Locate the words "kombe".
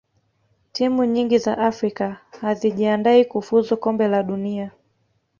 3.77-4.07